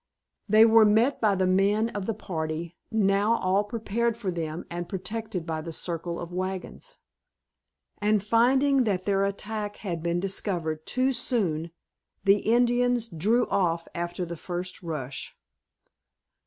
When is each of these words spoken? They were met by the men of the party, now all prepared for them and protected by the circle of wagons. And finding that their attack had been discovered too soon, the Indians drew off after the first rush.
They 0.49 0.65
were 0.65 0.83
met 0.83 1.21
by 1.21 1.35
the 1.35 1.45
men 1.45 1.89
of 1.89 2.07
the 2.07 2.15
party, 2.15 2.75
now 2.91 3.35
all 3.37 3.63
prepared 3.63 4.17
for 4.17 4.31
them 4.31 4.65
and 4.67 4.89
protected 4.89 5.45
by 5.45 5.61
the 5.61 5.71
circle 5.71 6.19
of 6.19 6.33
wagons. 6.33 6.97
And 7.99 8.23
finding 8.23 8.85
that 8.85 9.05
their 9.05 9.23
attack 9.25 9.75
had 9.75 10.01
been 10.01 10.19
discovered 10.19 10.87
too 10.87 11.13
soon, 11.13 11.69
the 12.23 12.37
Indians 12.39 13.09
drew 13.09 13.45
off 13.49 13.87
after 13.93 14.25
the 14.25 14.35
first 14.37 14.81
rush. 14.81 15.37